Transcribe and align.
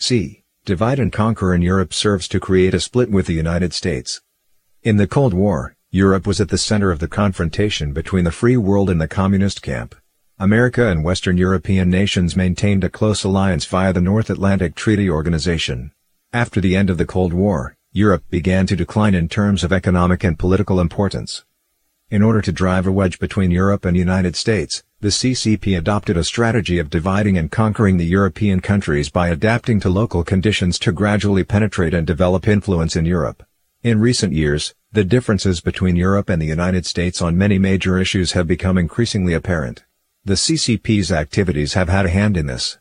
c. 0.00 0.44
Divide 0.64 0.98
and 0.98 1.12
conquer 1.12 1.54
in 1.54 1.62
Europe 1.62 1.92
serves 1.92 2.28
to 2.28 2.38
create 2.38 2.74
a 2.74 2.80
split 2.80 3.10
with 3.10 3.26
the 3.26 3.34
United 3.34 3.72
States. 3.72 4.20
In 4.82 4.96
the 4.96 5.06
Cold 5.06 5.34
War, 5.34 5.76
Europe 5.90 6.26
was 6.26 6.40
at 6.40 6.50
the 6.50 6.58
center 6.58 6.90
of 6.90 6.98
the 6.98 7.08
confrontation 7.08 7.92
between 7.92 8.24
the 8.24 8.30
free 8.30 8.56
world 8.56 8.90
and 8.90 9.00
the 9.00 9.08
communist 9.08 9.62
camp. 9.62 9.94
America 10.38 10.88
and 10.88 11.02
Western 11.02 11.36
European 11.36 11.90
nations 11.90 12.36
maintained 12.36 12.84
a 12.84 12.88
close 12.88 13.24
alliance 13.24 13.64
via 13.64 13.92
the 13.92 14.00
North 14.00 14.30
Atlantic 14.30 14.74
Treaty 14.74 15.10
Organization. 15.10 15.92
After 16.32 16.60
the 16.60 16.76
end 16.76 16.90
of 16.90 16.98
the 16.98 17.06
Cold 17.06 17.32
War, 17.32 17.76
Europe 17.92 18.24
began 18.30 18.66
to 18.66 18.76
decline 18.76 19.14
in 19.14 19.28
terms 19.28 19.64
of 19.64 19.72
economic 19.72 20.22
and 20.22 20.38
political 20.38 20.78
importance. 20.78 21.44
In 22.10 22.22
order 22.22 22.40
to 22.40 22.52
drive 22.52 22.86
a 22.86 22.92
wedge 22.92 23.18
between 23.18 23.50
Europe 23.50 23.84
and 23.84 23.94
United 23.94 24.34
States, 24.34 24.82
the 25.02 25.08
CCP 25.08 25.76
adopted 25.76 26.16
a 26.16 26.24
strategy 26.24 26.78
of 26.78 26.88
dividing 26.88 27.36
and 27.36 27.50
conquering 27.50 27.98
the 27.98 28.06
European 28.06 28.60
countries 28.60 29.10
by 29.10 29.28
adapting 29.28 29.78
to 29.80 29.90
local 29.90 30.24
conditions 30.24 30.78
to 30.78 30.90
gradually 30.90 31.44
penetrate 31.44 31.92
and 31.92 32.06
develop 32.06 32.48
influence 32.48 32.96
in 32.96 33.04
Europe. 33.04 33.42
In 33.82 34.00
recent 34.00 34.32
years, 34.32 34.74
the 34.90 35.04
differences 35.04 35.60
between 35.60 35.96
Europe 35.96 36.30
and 36.30 36.40
the 36.40 36.46
United 36.46 36.86
States 36.86 37.20
on 37.20 37.36
many 37.36 37.58
major 37.58 37.98
issues 37.98 38.32
have 38.32 38.46
become 38.46 38.78
increasingly 38.78 39.34
apparent. 39.34 39.84
The 40.24 40.34
CCP's 40.34 41.12
activities 41.12 41.74
have 41.74 41.90
had 41.90 42.06
a 42.06 42.10
hand 42.10 42.38
in 42.38 42.46
this. 42.46 42.78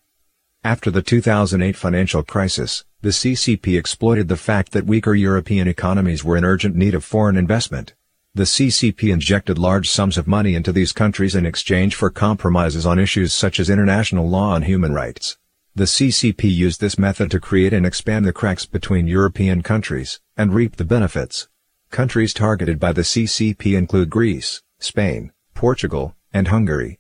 After 0.64 0.90
the 0.90 1.02
2008 1.02 1.76
financial 1.76 2.24
crisis, 2.24 2.86
the 3.02 3.10
CCP 3.10 3.78
exploited 3.78 4.30
the 4.30 4.38
fact 4.38 4.72
that 4.72 4.86
weaker 4.86 5.14
European 5.14 5.68
economies 5.68 6.24
were 6.24 6.38
in 6.38 6.46
urgent 6.46 6.78
need 6.78 6.96
of 6.96 7.04
foreign 7.04 7.36
investment. 7.36 7.94
The 8.36 8.44
CCP 8.44 9.12
injected 9.12 9.58
large 9.58 9.90
sums 9.90 10.18
of 10.18 10.28
money 10.28 10.54
into 10.54 10.72
these 10.72 10.92
countries 10.92 11.34
in 11.34 11.46
exchange 11.46 11.96
for 11.96 12.12
compromises 12.12 12.86
on 12.86 13.00
issues 13.00 13.34
such 13.34 13.60
as 13.60 13.70
international 13.70 14.30
law 14.30 14.56
and 14.56 14.64
human 14.66 14.94
rights. 14.94 15.38
The 15.74 15.86
CCP 15.86 16.44
used 16.44 16.80
this 16.80 17.00
method 17.00 17.32
to 17.32 17.40
create 17.40 17.74
and 17.74 17.86
expand 17.86 18.26
the 18.26 18.34
cracks 18.34 18.66
between 18.66 19.08
European 19.08 19.64
countries, 19.64 20.20
and 20.36 20.54
reap 20.54 20.76
the 20.76 20.86
benefits. 20.86 21.48
Countries 21.90 22.34
targeted 22.34 22.80
by 22.80 22.94
the 22.94 23.02
CCP 23.02 23.76
include 23.78 24.10
Greece, 24.10 24.62
Spain, 24.80 25.32
Portugal, 25.54 26.16
and 26.32 26.50
Hungary. 26.50 27.00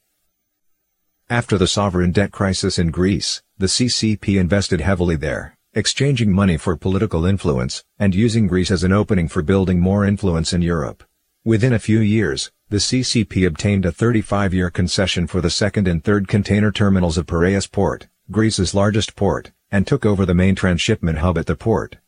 After 1.30 1.58
the 1.58 1.68
sovereign 1.68 2.12
debt 2.12 2.32
crisis 2.32 2.80
in 2.80 2.90
Greece, 2.90 3.44
the 3.58 3.68
CCP 3.68 4.40
invested 4.40 4.82
heavily 4.82 5.16
there, 5.16 5.58
exchanging 5.74 6.32
money 6.32 6.58
for 6.58 6.78
political 6.78 7.26
influence, 7.26 7.84
and 8.00 8.16
using 8.16 8.48
Greece 8.48 8.72
as 8.72 8.84
an 8.84 8.94
opening 8.94 9.28
for 9.28 9.42
building 9.42 9.80
more 9.80 10.06
influence 10.06 10.54
in 10.54 10.62
Europe. 10.62 11.04
Within 11.48 11.72
a 11.72 11.80
few 11.80 12.02
years, 12.02 12.52
the 12.68 12.76
CCP 12.76 13.48
obtained 13.48 13.86
a 13.86 13.92
35-year 13.94 14.70
concession 14.70 15.28
for 15.28 15.40
the 15.40 15.50
second 15.50 15.88
and 15.88 16.04
third 16.04 16.28
container 16.28 16.74
terminals 16.74 17.18
of 17.18 17.26
Piraeus 17.26 17.72
port, 17.72 18.10
Greece's 18.30 18.74
largest 18.74 19.16
port, 19.16 19.54
and 19.72 19.88
took 19.88 20.06
over 20.06 20.26
the 20.26 20.34
main 20.34 20.56
transshipment 20.56 21.20
hub 21.20 21.38
at 21.38 21.46
the 21.46 21.56
port. 21.56 22.00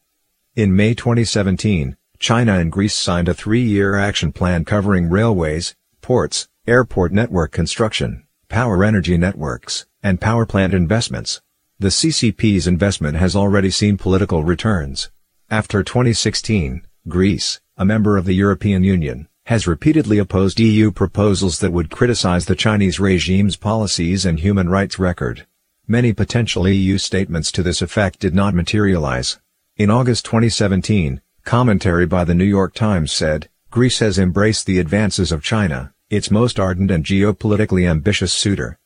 In 0.57 0.75
May 0.75 0.93
2017, 0.93 1.95
China 2.19 2.59
and 2.59 2.69
Greece 2.69 2.95
signed 2.95 3.29
a 3.29 3.33
three-year 3.33 3.95
action 3.95 4.33
plan 4.33 4.65
covering 4.65 5.09
railways, 5.09 5.73
ports, 6.01 6.49
airport 6.67 7.13
network 7.13 7.53
construction, 7.53 8.27
power 8.49 8.83
energy 8.83 9.15
networks, 9.15 9.85
and 10.03 10.19
power 10.19 10.45
plant 10.45 10.73
investments. 10.73 11.41
The 11.79 11.87
CCP's 11.87 12.67
investment 12.67 13.15
has 13.15 13.37
already 13.37 13.71
seen 13.71 13.97
political 13.97 14.43
returns. 14.43 15.11
After 15.49 15.81
2016, 15.81 16.85
Greece, 17.07 17.61
a 17.77 17.85
member 17.85 18.17
of 18.17 18.25
the 18.25 18.35
European 18.35 18.83
Union, 18.83 19.28
has 19.49 19.65
repeatedly 19.65 20.19
opposed 20.19 20.59
EU 20.59 20.91
proposals 20.91 21.57
that 21.57 21.71
would 21.71 21.89
criticize 21.89 22.45
the 22.45 22.55
Chinese 22.55 22.99
regime's 22.99 23.55
policies 23.55 24.23
and 24.23 24.39
human 24.39 24.69
rights 24.69 24.99
record. 24.99 25.47
Many 25.87 26.13
potential 26.13 26.67
EU 26.67 26.99
statements 26.99 27.51
to 27.53 27.63
this 27.63 27.81
effect 27.81 28.19
did 28.19 28.35
not 28.35 28.53
materialize. 28.53 29.39
In 29.75 29.89
August 29.89 30.23
2017, 30.25 31.21
commentary 31.45 32.05
by 32.05 32.23
the 32.25 32.35
New 32.35 32.45
York 32.45 32.75
Times 32.75 33.11
said, 33.11 33.49
Greece 33.71 33.97
has 33.97 34.19
embraced 34.19 34.67
the 34.67 34.77
advances 34.77 35.31
of 35.31 35.41
China, 35.41 35.95
its 36.11 36.29
most 36.29 36.59
ardent 36.59 36.91
and 36.91 37.03
geopolitically 37.03 37.89
ambitious 37.89 38.31
suitor. 38.31 38.77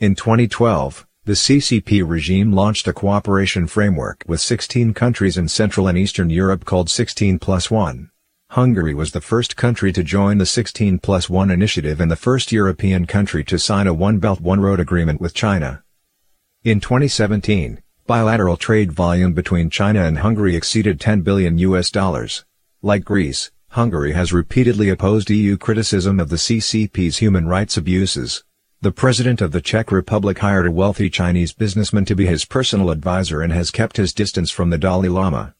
In 0.00 0.14
2012, 0.14 1.06
the 1.26 1.34
CCP 1.34 2.02
regime 2.08 2.50
launched 2.54 2.88
a 2.88 2.94
cooperation 2.94 3.66
framework 3.66 4.24
with 4.26 4.40
16 4.40 4.94
countries 4.94 5.36
in 5.36 5.48
Central 5.48 5.86
and 5.86 5.98
Eastern 5.98 6.30
Europe 6.30 6.64
called 6.64 6.88
16 6.88 7.38
plus 7.38 7.70
1. 7.70 8.08
Hungary 8.52 8.92
was 8.92 9.12
the 9.12 9.20
first 9.22 9.56
country 9.56 9.94
to 9.94 10.04
join 10.04 10.36
the 10.36 10.44
16 10.44 10.98
plus 10.98 11.30
1 11.30 11.50
initiative 11.50 12.02
and 12.02 12.10
the 12.10 12.16
first 12.16 12.52
European 12.52 13.06
country 13.06 13.42
to 13.42 13.58
sign 13.58 13.86
a 13.86 13.94
One 13.94 14.18
Belt 14.18 14.42
One 14.42 14.60
Road 14.60 14.78
agreement 14.78 15.22
with 15.22 15.32
China. 15.32 15.82
In 16.62 16.78
2017, 16.78 17.80
bilateral 18.06 18.58
trade 18.58 18.92
volume 18.92 19.32
between 19.32 19.70
China 19.70 20.04
and 20.04 20.18
Hungary 20.18 20.54
exceeded 20.54 21.00
10 21.00 21.22
billion 21.22 21.56
US 21.56 21.90
dollars. 21.90 22.44
Like 22.82 23.06
Greece, 23.06 23.50
Hungary 23.68 24.12
has 24.12 24.34
repeatedly 24.34 24.90
opposed 24.90 25.30
EU 25.30 25.56
criticism 25.56 26.20
of 26.20 26.28
the 26.28 26.36
CCP's 26.36 27.16
human 27.16 27.46
rights 27.46 27.78
abuses. 27.78 28.44
The 28.82 28.92
president 28.92 29.40
of 29.40 29.52
the 29.52 29.62
Czech 29.62 29.90
Republic 29.90 30.40
hired 30.40 30.66
a 30.66 30.70
wealthy 30.70 31.08
Chinese 31.08 31.54
businessman 31.54 32.04
to 32.04 32.14
be 32.14 32.26
his 32.26 32.44
personal 32.44 32.90
advisor 32.90 33.40
and 33.40 33.50
has 33.54 33.70
kept 33.70 33.96
his 33.96 34.12
distance 34.12 34.50
from 34.50 34.68
the 34.68 34.76
Dalai 34.76 35.08
Lama. 35.08 35.54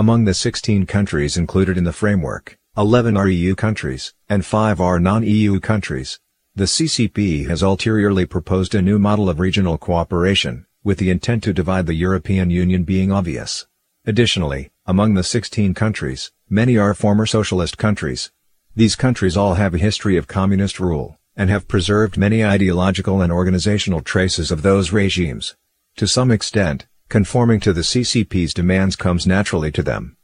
Among 0.00 0.24
the 0.24 0.32
16 0.32 0.86
countries 0.86 1.36
included 1.36 1.76
in 1.76 1.84
the 1.84 1.92
framework, 1.92 2.56
11 2.74 3.18
are 3.18 3.28
EU 3.28 3.54
countries, 3.54 4.14
and 4.30 4.46
5 4.46 4.80
are 4.80 4.98
non-EU 4.98 5.60
countries. 5.60 6.18
The 6.54 6.64
CCP 6.64 7.46
has 7.48 7.62
ulteriorly 7.62 8.24
proposed 8.24 8.74
a 8.74 8.80
new 8.80 8.98
model 8.98 9.28
of 9.28 9.38
regional 9.38 9.76
cooperation, 9.76 10.64
with 10.82 10.96
the 10.96 11.10
intent 11.10 11.42
to 11.42 11.52
divide 11.52 11.84
the 11.84 11.92
European 11.92 12.48
Union 12.48 12.84
being 12.84 13.12
obvious. 13.12 13.66
Additionally, 14.06 14.70
among 14.86 15.12
the 15.12 15.22
16 15.22 15.74
countries, 15.74 16.32
many 16.48 16.78
are 16.78 16.94
former 16.94 17.26
socialist 17.26 17.76
countries. 17.76 18.30
These 18.74 18.96
countries 18.96 19.36
all 19.36 19.56
have 19.56 19.74
a 19.74 19.84
history 19.86 20.16
of 20.16 20.26
communist 20.26 20.80
rule, 20.80 21.18
and 21.36 21.50
have 21.50 21.68
preserved 21.68 22.16
many 22.16 22.42
ideological 22.42 23.20
and 23.20 23.30
organizational 23.30 24.00
traces 24.00 24.50
of 24.50 24.62
those 24.62 24.92
regimes. 24.92 25.56
To 25.96 26.08
some 26.08 26.30
extent, 26.30 26.86
conforming 27.10 27.58
to 27.60 27.72
the 27.72 27.82
CCP's 27.82 28.54
demands 28.54 28.96
comes 28.96 29.26
naturally 29.26 29.72
to 29.72 29.82
them. 29.82 30.16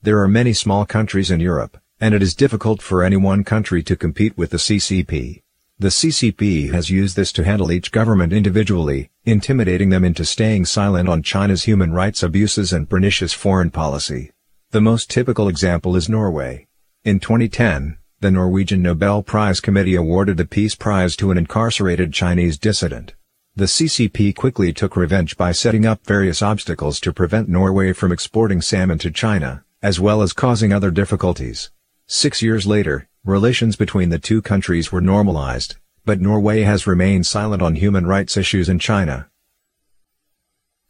There 0.00 0.18
are 0.20 0.26
many 0.26 0.54
small 0.54 0.86
countries 0.86 1.30
in 1.30 1.38
Europe, 1.38 1.78
and 2.00 2.14
it 2.14 2.22
is 2.22 2.34
difficult 2.34 2.82
for 2.82 3.04
any 3.04 3.16
one 3.16 3.44
country 3.44 3.82
to 3.84 3.94
compete 3.94 4.36
with 4.36 4.50
the 4.50 4.56
CCP. 4.56 5.42
The 5.78 5.88
CCP 5.88 6.72
has 6.72 6.90
used 6.90 7.16
this 7.16 7.32
to 7.32 7.44
handle 7.44 7.70
each 7.70 7.92
government 7.92 8.32
individually, 8.32 9.10
intimidating 9.24 9.90
them 9.90 10.04
into 10.04 10.24
staying 10.24 10.64
silent 10.64 11.08
on 11.08 11.22
China's 11.22 11.64
human 11.64 11.92
rights 11.92 12.22
abuses 12.22 12.72
and 12.72 12.88
pernicious 12.88 13.34
foreign 13.34 13.70
policy. 13.70 14.32
The 14.70 14.80
most 14.80 15.10
typical 15.10 15.48
example 15.48 15.96
is 15.96 16.08
Norway. 16.08 16.66
In 17.04 17.20
2010, 17.20 17.98
the 18.20 18.30
Norwegian 18.30 18.80
Nobel 18.80 19.22
Prize 19.22 19.60
Committee 19.60 19.96
awarded 19.96 20.38
the 20.38 20.46
Peace 20.46 20.74
Prize 20.74 21.14
to 21.16 21.30
an 21.30 21.36
incarcerated 21.36 22.12
Chinese 22.14 22.58
dissident. 22.58 23.12
The 23.54 23.66
CCP 23.66 24.34
quickly 24.34 24.72
took 24.72 24.96
revenge 24.96 25.36
by 25.36 25.52
setting 25.52 25.86
up 25.86 26.06
various 26.06 26.42
obstacles 26.42 26.98
to 27.00 27.12
prevent 27.12 27.48
Norway 27.48 27.92
from 27.92 28.12
exporting 28.12 28.60
salmon 28.60 28.98
to 28.98 29.10
China, 29.10 29.64
as 29.82 30.00
well 30.00 30.22
as 30.22 30.32
causing 30.32 30.72
other 30.72 30.90
difficulties. 30.90 31.70
Six 32.06 32.42
years 32.42 32.66
later, 32.66 33.08
Relations 33.24 33.76
between 33.76 34.08
the 34.08 34.18
two 34.18 34.42
countries 34.42 34.90
were 34.90 35.00
normalized, 35.00 35.76
but 36.04 36.20
Norway 36.20 36.62
has 36.62 36.88
remained 36.88 37.24
silent 37.24 37.62
on 37.62 37.76
human 37.76 38.04
rights 38.04 38.36
issues 38.36 38.68
in 38.68 38.80
China. 38.80 39.28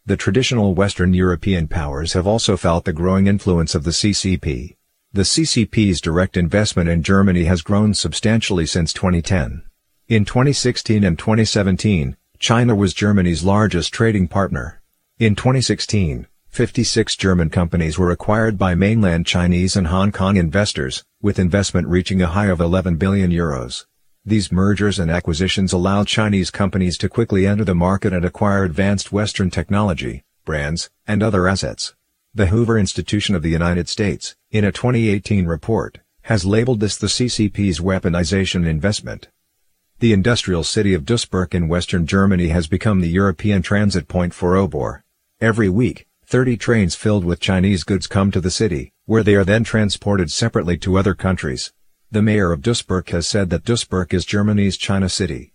The 0.06 0.16
traditional 0.16 0.74
Western 0.74 1.12
European 1.12 1.68
powers 1.68 2.14
have 2.14 2.26
also 2.26 2.56
felt 2.56 2.86
the 2.86 2.94
growing 2.94 3.26
influence 3.26 3.74
of 3.74 3.84
the 3.84 3.90
CCP. 3.90 4.76
The 5.12 5.22
CCP's 5.24 6.00
direct 6.00 6.38
investment 6.38 6.88
in 6.88 7.02
Germany 7.02 7.44
has 7.44 7.60
grown 7.60 7.92
substantially 7.92 8.64
since 8.64 8.94
2010. 8.94 9.64
In 10.08 10.24
2016 10.24 11.04
and 11.04 11.18
2017, 11.18 12.16
China 12.42 12.74
was 12.74 12.92
Germany's 12.92 13.44
largest 13.44 13.94
trading 13.94 14.26
partner. 14.26 14.82
In 15.16 15.36
2016, 15.36 16.26
56 16.48 17.14
German 17.14 17.50
companies 17.50 18.00
were 18.00 18.10
acquired 18.10 18.58
by 18.58 18.74
mainland 18.74 19.26
Chinese 19.26 19.76
and 19.76 19.86
Hong 19.86 20.10
Kong 20.10 20.36
investors, 20.36 21.04
with 21.20 21.38
investment 21.38 21.86
reaching 21.86 22.20
a 22.20 22.26
high 22.26 22.46
of 22.46 22.60
11 22.60 22.96
billion 22.96 23.30
euros. 23.30 23.86
These 24.24 24.50
mergers 24.50 24.98
and 24.98 25.08
acquisitions 25.08 25.72
allowed 25.72 26.08
Chinese 26.08 26.50
companies 26.50 26.98
to 26.98 27.08
quickly 27.08 27.46
enter 27.46 27.64
the 27.64 27.76
market 27.76 28.12
and 28.12 28.24
acquire 28.24 28.64
advanced 28.64 29.12
Western 29.12 29.48
technology, 29.48 30.24
brands, 30.44 30.90
and 31.06 31.22
other 31.22 31.46
assets. 31.46 31.94
The 32.34 32.46
Hoover 32.46 32.76
Institution 32.76 33.36
of 33.36 33.42
the 33.42 33.50
United 33.50 33.88
States, 33.88 34.34
in 34.50 34.64
a 34.64 34.72
2018 34.72 35.46
report, 35.46 36.00
has 36.22 36.44
labeled 36.44 36.80
this 36.80 36.96
the 36.96 37.06
CCP's 37.06 37.78
weaponization 37.78 38.66
investment. 38.66 39.28
The 40.02 40.12
industrial 40.12 40.64
city 40.64 40.94
of 40.94 41.04
Duisburg 41.04 41.54
in 41.54 41.68
western 41.68 42.08
Germany 42.08 42.48
has 42.48 42.66
become 42.66 43.00
the 43.00 43.08
European 43.08 43.62
transit 43.62 44.08
point 44.08 44.34
for 44.34 44.54
Obor. 44.54 45.02
Every 45.40 45.68
week, 45.68 46.08
30 46.26 46.56
trains 46.56 46.96
filled 46.96 47.24
with 47.24 47.38
Chinese 47.38 47.84
goods 47.84 48.08
come 48.08 48.32
to 48.32 48.40
the 48.40 48.50
city, 48.50 48.90
where 49.04 49.22
they 49.22 49.36
are 49.36 49.44
then 49.44 49.62
transported 49.62 50.32
separately 50.32 50.76
to 50.78 50.98
other 50.98 51.14
countries. 51.14 51.72
The 52.10 52.20
mayor 52.20 52.50
of 52.50 52.62
Duisburg 52.62 53.10
has 53.10 53.28
said 53.28 53.50
that 53.50 53.62
Duisburg 53.62 54.12
is 54.12 54.24
Germany's 54.24 54.76
China 54.76 55.08
city. 55.08 55.52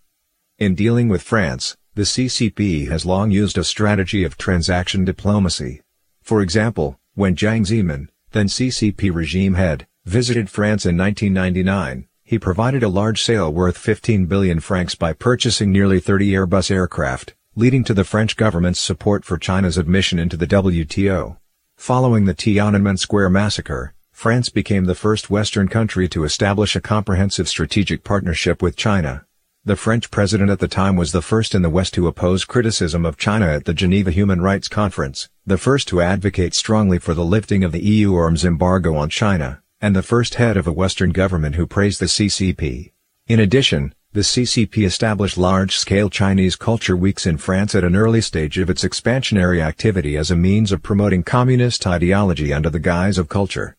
In 0.58 0.74
dealing 0.74 1.10
with 1.10 1.20
France, 1.20 1.76
the 1.94 2.06
CCP 2.06 2.88
has 2.88 3.04
long 3.04 3.30
used 3.30 3.58
a 3.58 3.64
strategy 3.64 4.24
of 4.24 4.38
transaction 4.38 5.04
diplomacy. 5.04 5.82
For 6.22 6.40
example, 6.40 6.98
when 7.14 7.36
Jiang 7.36 7.66
Zemin, 7.66 8.08
then 8.30 8.46
CCP 8.46 9.14
regime 9.14 9.56
head, 9.56 9.86
visited 10.06 10.48
France 10.48 10.86
in 10.86 10.96
1999, 10.96 12.08
he 12.28 12.38
provided 12.38 12.82
a 12.82 12.88
large 12.90 13.22
sale 13.22 13.50
worth 13.50 13.78
15 13.78 14.26
billion 14.26 14.60
francs 14.60 14.94
by 14.94 15.14
purchasing 15.14 15.72
nearly 15.72 15.98
30 15.98 16.30
Airbus 16.32 16.70
aircraft, 16.70 17.34
leading 17.56 17.82
to 17.82 17.94
the 17.94 18.04
French 18.04 18.36
government's 18.36 18.80
support 18.80 19.24
for 19.24 19.38
China's 19.38 19.78
admission 19.78 20.18
into 20.18 20.36
the 20.36 20.46
WTO. 20.46 21.38
Following 21.78 22.26
the 22.26 22.34
Tiananmen 22.34 22.98
Square 22.98 23.30
massacre, 23.30 23.94
France 24.12 24.50
became 24.50 24.84
the 24.84 24.94
first 24.94 25.30
Western 25.30 25.68
country 25.68 26.06
to 26.08 26.24
establish 26.24 26.76
a 26.76 26.82
comprehensive 26.82 27.48
strategic 27.48 28.04
partnership 28.04 28.60
with 28.60 28.76
China. 28.76 29.24
The 29.64 29.76
French 29.76 30.10
president 30.10 30.50
at 30.50 30.58
the 30.58 30.68
time 30.68 30.96
was 30.96 31.12
the 31.12 31.22
first 31.22 31.54
in 31.54 31.62
the 31.62 31.70
West 31.70 31.94
to 31.94 32.08
oppose 32.08 32.44
criticism 32.44 33.06
of 33.06 33.16
China 33.16 33.46
at 33.46 33.64
the 33.64 33.72
Geneva 33.72 34.10
Human 34.10 34.42
Rights 34.42 34.68
Conference, 34.68 35.30
the 35.46 35.56
first 35.56 35.88
to 35.88 36.02
advocate 36.02 36.54
strongly 36.54 36.98
for 36.98 37.14
the 37.14 37.24
lifting 37.24 37.64
of 37.64 37.72
the 37.72 37.82
EU 37.82 38.14
arms 38.14 38.44
embargo 38.44 38.94
on 38.96 39.08
China, 39.08 39.62
and 39.80 39.94
the 39.94 40.02
first 40.02 40.34
head 40.34 40.56
of 40.56 40.66
a 40.66 40.72
Western 40.72 41.10
government 41.10 41.54
who 41.54 41.66
praised 41.66 42.00
the 42.00 42.06
CCP. 42.06 42.92
In 43.26 43.40
addition, 43.40 43.94
the 44.12 44.20
CCP 44.20 44.84
established 44.84 45.38
large-scale 45.38 46.10
Chinese 46.10 46.56
culture 46.56 46.96
weeks 46.96 47.26
in 47.26 47.38
France 47.38 47.74
at 47.74 47.84
an 47.84 47.94
early 47.94 48.20
stage 48.20 48.58
of 48.58 48.70
its 48.70 48.82
expansionary 48.82 49.60
activity 49.60 50.16
as 50.16 50.30
a 50.30 50.36
means 50.36 50.72
of 50.72 50.82
promoting 50.82 51.22
communist 51.22 51.86
ideology 51.86 52.52
under 52.52 52.70
the 52.70 52.80
guise 52.80 53.18
of 53.18 53.28
culture. 53.28 53.76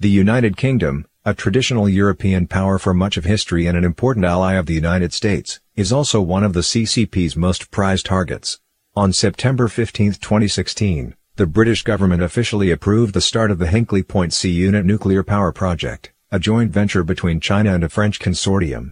The 0.00 0.08
United 0.08 0.56
Kingdom, 0.56 1.06
a 1.24 1.34
traditional 1.34 1.88
European 1.88 2.46
power 2.46 2.78
for 2.78 2.94
much 2.94 3.16
of 3.16 3.24
history 3.24 3.66
and 3.66 3.76
an 3.76 3.84
important 3.84 4.24
ally 4.24 4.54
of 4.54 4.66
the 4.66 4.74
United 4.74 5.12
States, 5.12 5.60
is 5.76 5.92
also 5.92 6.20
one 6.20 6.42
of 6.42 6.54
the 6.54 6.60
CCP's 6.60 7.36
most 7.36 7.70
prized 7.70 8.06
targets. 8.06 8.58
On 8.96 9.12
September 9.12 9.68
15, 9.68 10.14
2016, 10.14 11.14
the 11.38 11.46
British 11.46 11.84
government 11.84 12.20
officially 12.20 12.72
approved 12.72 13.14
the 13.14 13.20
start 13.20 13.52
of 13.52 13.58
the 13.58 13.66
Hinkley 13.66 14.02
Point 14.02 14.32
C 14.32 14.50
unit 14.50 14.84
nuclear 14.84 15.22
power 15.22 15.52
project, 15.52 16.12
a 16.32 16.40
joint 16.40 16.72
venture 16.72 17.04
between 17.04 17.38
China 17.38 17.72
and 17.72 17.84
a 17.84 17.88
French 17.88 18.18
consortium. 18.18 18.90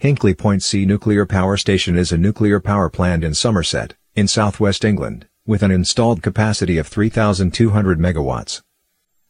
Hinkley 0.00 0.38
Point 0.38 0.62
C 0.62 0.86
nuclear 0.86 1.26
power 1.26 1.56
station 1.56 1.98
is 1.98 2.12
a 2.12 2.16
nuclear 2.16 2.60
power 2.60 2.88
plant 2.88 3.24
in 3.24 3.34
Somerset, 3.34 3.96
in 4.14 4.28
southwest 4.28 4.84
England, 4.84 5.26
with 5.44 5.60
an 5.60 5.72
installed 5.72 6.22
capacity 6.22 6.78
of 6.78 6.86
3,200 6.86 7.98
megawatts. 7.98 8.62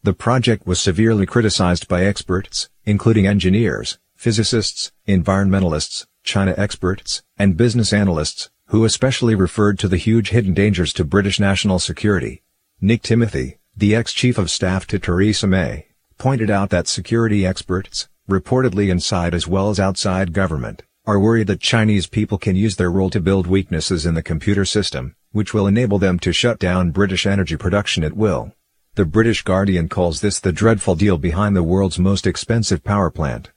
The 0.03 0.13
project 0.13 0.67
was 0.67 0.79
severely 0.79 1.25
criticized 1.25 1.89
by 1.89 2.05
experts, 2.05 2.69
including 2.85 3.27
engineers, 3.27 3.99
physicists, 4.15 4.93
environmentalists, 5.07 6.07
China 6.23 6.53
experts, 6.59 7.23
and 7.39 7.57
business 7.57 7.95
analysts, 7.95 8.51
who 8.67 8.85
especially 8.85 9.35
referred 9.35 9.79
to 9.79 9.89
the 9.89 9.97
huge 9.97 10.29
hidden 10.29 10.53
dangers 10.53 10.93
to 10.93 11.03
British 11.03 11.41
national 11.41 11.79
security. 11.79 12.43
Nick 12.81 13.03
Timothy, 13.03 13.59
the 13.77 13.93
ex-chief 13.93 14.39
of 14.39 14.53
staff 14.53 14.87
to 14.87 15.01
Theresa 15.01 15.49
May, 15.49 15.89
pointed 16.17 16.49
out 16.49 16.71
that 16.71 16.87
security 16.87 17.45
experts, 17.45 18.09
reportedly 18.31 18.89
inside 18.89 19.35
as 19.35 19.49
well 19.49 19.69
as 19.69 19.81
outside 19.81 20.33
government, 20.33 20.85
are 21.05 21.19
worried 21.19 21.49
that 21.49 21.59
Chinese 21.59 22.07
people 22.07 22.39
can 22.39 22.55
use 22.55 22.77
their 22.77 22.93
role 22.93 23.11
to 23.11 23.21
build 23.21 23.49
weaknesses 23.49 24.07
in 24.07 24.15
the 24.15 24.23
computer 24.23 24.65
system, 24.65 25.17
which 25.33 25.53
will 25.53 25.67
enable 25.67 25.99
them 25.99 26.21
to 26.21 26.33
shut 26.33 26.61
down 26.61 26.93
British 26.93 27.27
energy 27.27 27.57
production 27.57 28.05
at 28.05 28.13
will. 28.13 28.53
The 28.95 29.05
British 29.05 29.43
Guardian 29.43 29.89
calls 29.89 30.21
this 30.21 30.39
the 30.39 30.53
dreadful 30.53 30.95
deal 30.95 31.19
behind 31.19 31.57
the 31.57 31.65
world's 31.65 31.99
most 31.99 32.29
expensive 32.29 32.85
power 32.85 33.11
plant. 33.11 33.51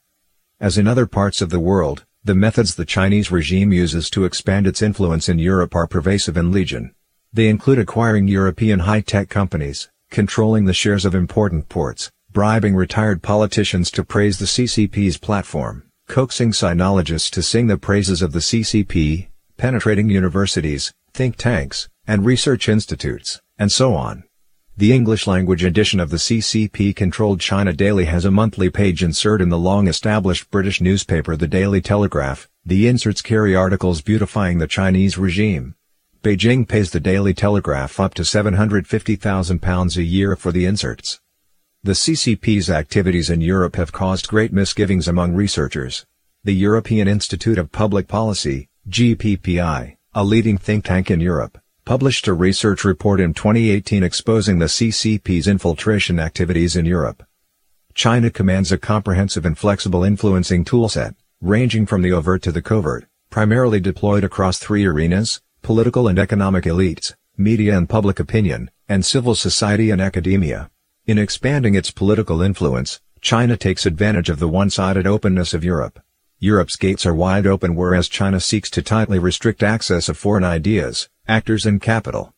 As 0.59 0.79
in 0.79 0.87
other 0.87 1.05
parts 1.05 1.43
of 1.43 1.51
the 1.51 1.59
world, 1.59 2.05
the 2.23 2.33
methods 2.33 2.73
the 2.73 2.85
Chinese 2.85 3.29
regime 3.29 3.71
uses 3.71 4.09
to 4.09 4.25
expand 4.25 4.65
its 4.65 4.81
influence 4.81 5.29
in 5.29 5.37
Europe 5.37 5.75
are 5.75 5.85
pervasive 5.85 6.37
and 6.37 6.51
legion. 6.51 6.95
They 7.33 7.47
include 7.47 7.79
acquiring 7.79 8.27
European 8.27 8.79
high-tech 8.79 9.29
companies, 9.29 9.89
controlling 10.09 10.65
the 10.65 10.73
shares 10.73 11.05
of 11.05 11.15
important 11.15 11.69
ports, 11.69 12.11
bribing 12.33 12.75
retired 12.75 13.21
politicians 13.21 13.89
to 13.91 14.03
praise 14.03 14.37
the 14.37 14.45
CCP's 14.45 15.17
platform, 15.17 15.83
coaxing 16.09 16.51
sinologists 16.51 17.29
to 17.31 17.41
sing 17.41 17.67
the 17.67 17.77
praises 17.77 18.21
of 18.21 18.33
the 18.33 18.39
CCP, 18.39 19.29
penetrating 19.55 20.09
universities, 20.09 20.93
think 21.13 21.37
tanks, 21.37 21.87
and 22.05 22.25
research 22.25 22.67
institutes, 22.67 23.39
and 23.57 23.71
so 23.71 23.93
on. 23.95 24.25
The 24.75 24.91
English-language 24.91 25.63
edition 25.63 26.01
of 26.01 26.09
the 26.09 26.17
CCP-controlled 26.17 27.39
China 27.39 27.71
Daily 27.71 28.05
has 28.05 28.25
a 28.25 28.31
monthly 28.31 28.69
page 28.69 29.03
insert 29.03 29.41
in 29.41 29.47
the 29.47 29.57
long-established 29.57 30.51
British 30.51 30.81
newspaper 30.81 31.37
The 31.37 31.47
Daily 31.47 31.79
Telegraph. 31.79 32.49
The 32.65 32.89
inserts 32.89 33.21
carry 33.21 33.55
articles 33.55 34.01
beautifying 34.01 34.57
the 34.57 34.67
Chinese 34.67 35.17
regime. 35.17 35.75
Beijing 36.23 36.67
pays 36.67 36.91
the 36.91 36.99
Daily 36.99 37.33
Telegraph 37.33 37.99
up 37.99 38.13
to 38.13 38.21
£750,000 38.21 39.97
a 39.97 40.03
year 40.03 40.35
for 40.35 40.51
the 40.51 40.67
inserts. 40.67 41.19
The 41.81 41.93
CCP's 41.93 42.69
activities 42.69 43.31
in 43.31 43.41
Europe 43.41 43.75
have 43.75 43.91
caused 43.91 44.27
great 44.27 44.53
misgivings 44.53 45.07
among 45.07 45.33
researchers. 45.33 46.05
The 46.43 46.53
European 46.53 47.07
Institute 47.07 47.57
of 47.57 47.71
Public 47.71 48.07
Policy, 48.07 48.69
GPPI, 48.87 49.97
a 50.13 50.23
leading 50.23 50.59
think 50.59 50.85
tank 50.85 51.09
in 51.09 51.21
Europe, 51.21 51.57
published 51.85 52.27
a 52.27 52.33
research 52.33 52.83
report 52.83 53.19
in 53.19 53.33
2018 53.33 54.03
exposing 54.03 54.59
the 54.59 54.67
CCP's 54.67 55.47
infiltration 55.47 56.19
activities 56.19 56.75
in 56.75 56.85
Europe. 56.85 57.23
China 57.95 58.29
commands 58.29 58.71
a 58.71 58.77
comprehensive 58.77 59.43
and 59.43 59.57
flexible 59.57 60.03
influencing 60.03 60.65
toolset, 60.65 61.15
ranging 61.41 61.87
from 61.87 62.03
the 62.03 62.11
overt 62.11 62.43
to 62.43 62.51
the 62.51 62.61
covert, 62.61 63.07
primarily 63.31 63.79
deployed 63.79 64.23
across 64.23 64.59
three 64.59 64.85
arenas, 64.85 65.41
political 65.61 66.07
and 66.07 66.17
economic 66.17 66.63
elites, 66.65 67.13
media 67.37 67.77
and 67.77 67.87
public 67.87 68.19
opinion, 68.19 68.69
and 68.89 69.05
civil 69.05 69.35
society 69.35 69.89
and 69.89 70.01
academia. 70.01 70.69
In 71.05 71.17
expanding 71.17 71.75
its 71.75 71.91
political 71.91 72.41
influence, 72.41 72.99
China 73.21 73.55
takes 73.55 73.85
advantage 73.85 74.29
of 74.29 74.39
the 74.39 74.47
one-sided 74.47 75.05
openness 75.05 75.53
of 75.53 75.63
Europe. 75.63 75.99
Europe's 76.39 76.75
gates 76.75 77.05
are 77.05 77.13
wide 77.13 77.45
open 77.45 77.75
whereas 77.75 78.09
China 78.09 78.39
seeks 78.39 78.69
to 78.71 78.81
tightly 78.81 79.19
restrict 79.19 79.61
access 79.61 80.09
of 80.09 80.17
foreign 80.17 80.43
ideas, 80.43 81.07
actors 81.27 81.65
and 81.65 81.81
capital. 81.81 82.33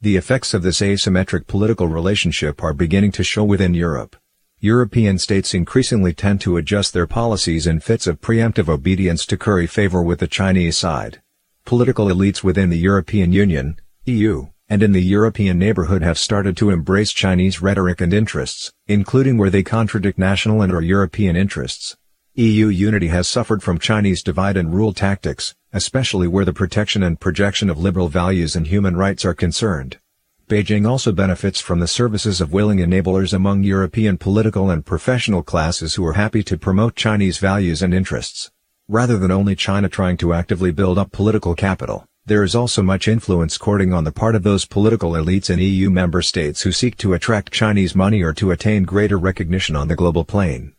The 0.00 0.16
effects 0.16 0.54
of 0.54 0.62
this 0.62 0.80
asymmetric 0.80 1.46
political 1.46 1.88
relationship 1.88 2.62
are 2.62 2.72
beginning 2.72 3.12
to 3.12 3.24
show 3.24 3.44
within 3.44 3.74
Europe. 3.74 4.16
European 4.60 5.18
states 5.18 5.52
increasingly 5.52 6.14
tend 6.14 6.40
to 6.40 6.56
adjust 6.56 6.94
their 6.94 7.06
policies 7.06 7.66
in 7.66 7.80
fits 7.80 8.06
of 8.06 8.22
preemptive 8.22 8.68
obedience 8.68 9.26
to 9.26 9.36
curry 9.36 9.66
favor 9.66 10.02
with 10.02 10.20
the 10.20 10.26
Chinese 10.26 10.78
side. 10.78 11.20
Political 11.66 12.06
elites 12.06 12.44
within 12.44 12.70
the 12.70 12.78
European 12.78 13.32
Union, 13.32 13.74
EU, 14.04 14.46
and 14.68 14.84
in 14.84 14.92
the 14.92 15.02
European 15.02 15.58
neighborhood 15.58 16.00
have 16.00 16.16
started 16.16 16.56
to 16.56 16.70
embrace 16.70 17.10
Chinese 17.10 17.60
rhetoric 17.60 18.00
and 18.00 18.14
interests, 18.14 18.72
including 18.86 19.36
where 19.36 19.50
they 19.50 19.64
contradict 19.64 20.16
national 20.16 20.62
and 20.62 20.72
or 20.72 20.80
European 20.80 21.34
interests. 21.34 21.96
EU 22.34 22.68
unity 22.68 23.08
has 23.08 23.26
suffered 23.26 23.64
from 23.64 23.80
Chinese 23.80 24.22
divide 24.22 24.56
and 24.56 24.72
rule 24.72 24.92
tactics, 24.92 25.56
especially 25.72 26.28
where 26.28 26.44
the 26.44 26.52
protection 26.52 27.02
and 27.02 27.18
projection 27.18 27.68
of 27.68 27.80
liberal 27.80 28.06
values 28.06 28.54
and 28.54 28.68
human 28.68 28.96
rights 28.96 29.24
are 29.24 29.34
concerned. 29.34 29.98
Beijing 30.46 30.88
also 30.88 31.10
benefits 31.10 31.60
from 31.60 31.80
the 31.80 31.88
services 31.88 32.40
of 32.40 32.52
willing 32.52 32.78
enablers 32.78 33.32
among 33.34 33.64
European 33.64 34.18
political 34.18 34.70
and 34.70 34.86
professional 34.86 35.42
classes 35.42 35.96
who 35.96 36.06
are 36.06 36.12
happy 36.12 36.44
to 36.44 36.56
promote 36.56 36.94
Chinese 36.94 37.38
values 37.38 37.82
and 37.82 37.92
interests. 37.92 38.52
Rather 38.88 39.18
than 39.18 39.32
only 39.32 39.56
China 39.56 39.88
trying 39.88 40.16
to 40.16 40.32
actively 40.32 40.70
build 40.70 40.96
up 40.96 41.10
political 41.10 41.56
capital, 41.56 42.06
there 42.24 42.44
is 42.44 42.54
also 42.54 42.82
much 42.82 43.08
influence 43.08 43.58
courting 43.58 43.92
on 43.92 44.04
the 44.04 44.12
part 44.12 44.36
of 44.36 44.44
those 44.44 44.64
political 44.64 45.12
elites 45.12 45.50
in 45.50 45.58
EU 45.58 45.90
member 45.90 46.22
states 46.22 46.62
who 46.62 46.70
seek 46.70 46.96
to 46.96 47.12
attract 47.12 47.52
Chinese 47.52 47.96
money 47.96 48.22
or 48.22 48.32
to 48.32 48.52
attain 48.52 48.84
greater 48.84 49.18
recognition 49.18 49.74
on 49.74 49.88
the 49.88 49.96
global 49.96 50.24
plane. 50.24 50.72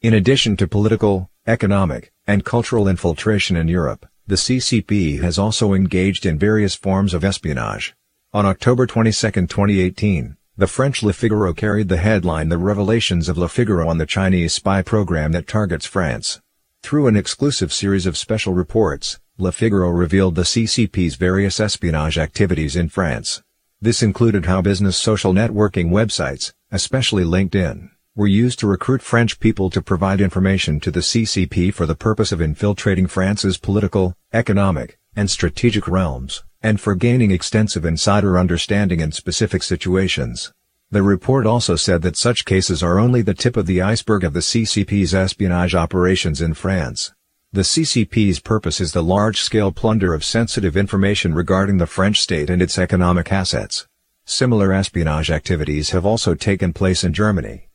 In 0.00 0.14
addition 0.14 0.56
to 0.58 0.68
political, 0.68 1.28
economic, 1.44 2.12
and 2.24 2.44
cultural 2.44 2.86
infiltration 2.86 3.56
in 3.56 3.66
Europe, 3.66 4.06
the 4.28 4.36
CCP 4.36 5.20
has 5.20 5.36
also 5.36 5.72
engaged 5.72 6.24
in 6.24 6.38
various 6.38 6.76
forms 6.76 7.12
of 7.12 7.24
espionage. 7.24 7.96
On 8.32 8.46
October 8.46 8.86
22, 8.86 9.10
2018, 9.48 10.36
the 10.56 10.68
French 10.68 11.02
Le 11.02 11.12
Figaro 11.12 11.52
carried 11.52 11.88
the 11.88 11.96
headline 11.96 12.48
The 12.48 12.58
Revelations 12.58 13.28
of 13.28 13.36
Le 13.36 13.48
Figaro 13.48 13.88
on 13.88 13.98
the 13.98 14.06
Chinese 14.06 14.54
spy 14.54 14.82
program 14.82 15.32
that 15.32 15.48
targets 15.48 15.84
France. 15.84 16.40
Through 16.82 17.06
an 17.06 17.16
exclusive 17.16 17.72
series 17.72 18.06
of 18.06 18.16
special 18.16 18.52
reports, 18.52 19.20
Le 19.38 19.52
Figaro 19.52 19.90
revealed 19.90 20.34
the 20.34 20.42
CCP's 20.42 21.14
various 21.14 21.60
espionage 21.60 22.18
activities 22.18 22.74
in 22.74 22.88
France. 22.88 23.42
This 23.80 24.02
included 24.02 24.46
how 24.46 24.60
business 24.60 24.96
social 24.96 25.32
networking 25.32 25.90
websites, 25.90 26.52
especially 26.72 27.22
LinkedIn, 27.22 27.90
were 28.16 28.26
used 28.26 28.58
to 28.58 28.66
recruit 28.66 29.02
French 29.02 29.38
people 29.38 29.70
to 29.70 29.80
provide 29.80 30.20
information 30.20 30.80
to 30.80 30.90
the 30.90 31.00
CCP 31.00 31.72
for 31.72 31.86
the 31.86 31.94
purpose 31.94 32.32
of 32.32 32.40
infiltrating 32.40 33.06
France's 33.06 33.56
political, 33.56 34.14
economic, 34.32 34.98
and 35.14 35.30
strategic 35.30 35.86
realms, 35.86 36.42
and 36.60 36.80
for 36.80 36.94
gaining 36.94 37.30
extensive 37.30 37.84
insider 37.84 38.36
understanding 38.36 39.00
in 39.00 39.12
specific 39.12 39.62
situations. 39.62 40.52
The 40.92 41.04
report 41.04 41.46
also 41.46 41.76
said 41.76 42.02
that 42.02 42.16
such 42.16 42.44
cases 42.44 42.82
are 42.82 42.98
only 42.98 43.22
the 43.22 43.32
tip 43.32 43.56
of 43.56 43.66
the 43.66 43.80
iceberg 43.80 44.24
of 44.24 44.32
the 44.32 44.40
CCP's 44.40 45.14
espionage 45.14 45.72
operations 45.72 46.40
in 46.40 46.52
France. 46.52 47.12
The 47.52 47.60
CCP's 47.60 48.40
purpose 48.40 48.80
is 48.80 48.90
the 48.90 49.02
large-scale 49.02 49.70
plunder 49.70 50.14
of 50.14 50.24
sensitive 50.24 50.76
information 50.76 51.32
regarding 51.32 51.78
the 51.78 51.86
French 51.86 52.20
state 52.20 52.50
and 52.50 52.60
its 52.60 52.76
economic 52.76 53.30
assets. 53.30 53.86
Similar 54.24 54.72
espionage 54.72 55.30
activities 55.30 55.90
have 55.90 56.04
also 56.04 56.34
taken 56.34 56.72
place 56.72 57.04
in 57.04 57.12
Germany. 57.12 57.69